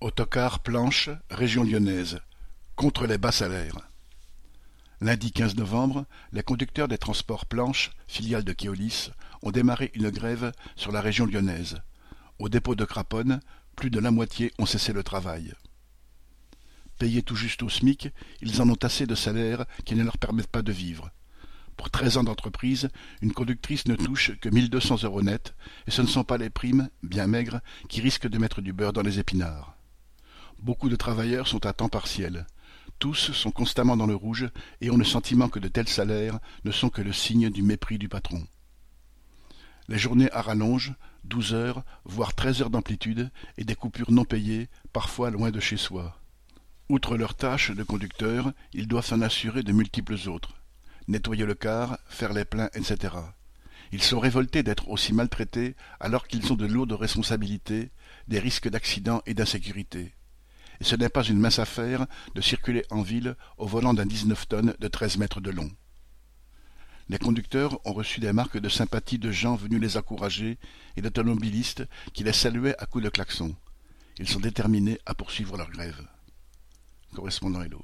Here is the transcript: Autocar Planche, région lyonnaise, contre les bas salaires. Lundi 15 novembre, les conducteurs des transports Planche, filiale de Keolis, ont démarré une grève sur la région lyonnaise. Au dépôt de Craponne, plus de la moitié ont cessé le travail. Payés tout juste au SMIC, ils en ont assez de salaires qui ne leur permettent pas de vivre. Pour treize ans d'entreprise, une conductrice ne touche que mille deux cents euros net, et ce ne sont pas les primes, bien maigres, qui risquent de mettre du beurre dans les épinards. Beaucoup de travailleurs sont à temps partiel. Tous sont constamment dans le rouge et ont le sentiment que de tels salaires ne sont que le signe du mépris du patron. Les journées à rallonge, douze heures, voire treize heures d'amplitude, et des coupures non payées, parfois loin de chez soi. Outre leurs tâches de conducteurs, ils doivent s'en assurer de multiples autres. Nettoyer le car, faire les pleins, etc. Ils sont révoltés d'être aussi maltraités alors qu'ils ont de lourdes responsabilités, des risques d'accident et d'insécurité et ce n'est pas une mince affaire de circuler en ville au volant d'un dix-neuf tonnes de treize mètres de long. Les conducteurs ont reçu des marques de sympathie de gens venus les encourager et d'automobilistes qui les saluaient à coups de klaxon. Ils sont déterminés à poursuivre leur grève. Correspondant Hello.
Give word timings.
Autocar 0.00 0.60
Planche, 0.60 1.10
région 1.28 1.64
lyonnaise, 1.64 2.20
contre 2.76 3.08
les 3.08 3.18
bas 3.18 3.32
salaires. 3.32 3.90
Lundi 5.00 5.32
15 5.32 5.56
novembre, 5.56 6.06
les 6.30 6.44
conducteurs 6.44 6.86
des 6.86 6.98
transports 6.98 7.46
Planche, 7.46 7.90
filiale 8.06 8.44
de 8.44 8.52
Keolis, 8.52 9.10
ont 9.42 9.50
démarré 9.50 9.90
une 9.94 10.10
grève 10.10 10.52
sur 10.76 10.92
la 10.92 11.00
région 11.00 11.26
lyonnaise. 11.26 11.82
Au 12.38 12.48
dépôt 12.48 12.76
de 12.76 12.84
Craponne, 12.84 13.40
plus 13.74 13.90
de 13.90 13.98
la 13.98 14.12
moitié 14.12 14.52
ont 14.60 14.66
cessé 14.66 14.92
le 14.92 15.02
travail. 15.02 15.52
Payés 17.00 17.22
tout 17.22 17.34
juste 17.34 17.64
au 17.64 17.68
SMIC, 17.68 18.10
ils 18.40 18.62
en 18.62 18.70
ont 18.70 18.84
assez 18.84 19.04
de 19.04 19.16
salaires 19.16 19.66
qui 19.84 19.96
ne 19.96 20.04
leur 20.04 20.18
permettent 20.18 20.46
pas 20.46 20.62
de 20.62 20.70
vivre. 20.70 21.10
Pour 21.76 21.90
treize 21.90 22.16
ans 22.18 22.24
d'entreprise, 22.24 22.88
une 23.20 23.32
conductrice 23.32 23.88
ne 23.88 23.96
touche 23.96 24.38
que 24.38 24.48
mille 24.48 24.70
deux 24.70 24.78
cents 24.78 25.02
euros 25.02 25.22
net, 25.22 25.56
et 25.88 25.90
ce 25.90 26.02
ne 26.02 26.06
sont 26.06 26.22
pas 26.22 26.38
les 26.38 26.50
primes, 26.50 26.88
bien 27.02 27.26
maigres, 27.26 27.58
qui 27.88 28.00
risquent 28.00 28.28
de 28.28 28.38
mettre 28.38 28.60
du 28.60 28.72
beurre 28.72 28.92
dans 28.92 29.02
les 29.02 29.18
épinards. 29.18 29.77
Beaucoup 30.58 30.88
de 30.88 30.96
travailleurs 30.96 31.46
sont 31.46 31.66
à 31.66 31.72
temps 31.72 31.88
partiel. 31.88 32.44
Tous 32.98 33.30
sont 33.32 33.52
constamment 33.52 33.96
dans 33.96 34.06
le 34.06 34.16
rouge 34.16 34.50
et 34.80 34.90
ont 34.90 34.96
le 34.96 35.04
sentiment 35.04 35.48
que 35.48 35.60
de 35.60 35.68
tels 35.68 35.88
salaires 35.88 36.40
ne 36.64 36.72
sont 36.72 36.90
que 36.90 37.00
le 37.00 37.12
signe 37.12 37.48
du 37.48 37.62
mépris 37.62 37.96
du 37.96 38.08
patron. 38.08 38.44
Les 39.86 39.98
journées 39.98 40.30
à 40.32 40.42
rallonge, 40.42 40.94
douze 41.22 41.54
heures, 41.54 41.84
voire 42.04 42.34
treize 42.34 42.60
heures 42.60 42.70
d'amplitude, 42.70 43.30
et 43.56 43.64
des 43.64 43.76
coupures 43.76 44.10
non 44.10 44.24
payées, 44.24 44.68
parfois 44.92 45.30
loin 45.30 45.52
de 45.52 45.60
chez 45.60 45.76
soi. 45.76 46.20
Outre 46.88 47.16
leurs 47.16 47.36
tâches 47.36 47.70
de 47.70 47.84
conducteurs, 47.84 48.52
ils 48.72 48.88
doivent 48.88 49.06
s'en 49.06 49.22
assurer 49.22 49.62
de 49.62 49.72
multiples 49.72 50.28
autres. 50.28 50.54
Nettoyer 51.06 51.46
le 51.46 51.54
car, 51.54 51.98
faire 52.08 52.32
les 52.32 52.44
pleins, 52.44 52.68
etc. 52.74 53.14
Ils 53.92 54.02
sont 54.02 54.18
révoltés 54.18 54.64
d'être 54.64 54.88
aussi 54.88 55.14
maltraités 55.14 55.76
alors 56.00 56.26
qu'ils 56.26 56.52
ont 56.52 56.56
de 56.56 56.66
lourdes 56.66 56.92
responsabilités, 56.92 57.92
des 58.26 58.40
risques 58.40 58.68
d'accident 58.68 59.22
et 59.24 59.34
d'insécurité 59.34 60.17
et 60.80 60.84
ce 60.84 60.96
n'est 60.96 61.08
pas 61.08 61.24
une 61.24 61.40
mince 61.40 61.58
affaire 61.58 62.06
de 62.34 62.40
circuler 62.40 62.84
en 62.90 63.02
ville 63.02 63.36
au 63.56 63.66
volant 63.66 63.94
d'un 63.94 64.06
dix-neuf 64.06 64.48
tonnes 64.48 64.74
de 64.78 64.88
treize 64.88 65.16
mètres 65.16 65.40
de 65.40 65.50
long. 65.50 65.70
Les 67.08 67.18
conducteurs 67.18 67.80
ont 67.86 67.94
reçu 67.94 68.20
des 68.20 68.32
marques 68.32 68.58
de 68.58 68.68
sympathie 68.68 69.18
de 69.18 69.30
gens 69.30 69.56
venus 69.56 69.80
les 69.80 69.96
encourager 69.96 70.58
et 70.96 71.02
d'automobilistes 71.02 71.84
qui 72.12 72.22
les 72.22 72.34
saluaient 72.34 72.76
à 72.78 72.86
coups 72.86 73.04
de 73.04 73.08
klaxon. 73.08 73.56
Ils 74.18 74.28
sont 74.28 74.40
déterminés 74.40 74.98
à 75.06 75.14
poursuivre 75.14 75.56
leur 75.56 75.70
grève. 75.70 76.06
Correspondant 77.14 77.62
Hello. 77.62 77.82